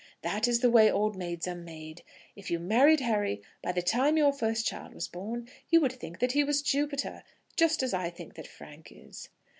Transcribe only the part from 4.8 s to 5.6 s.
was born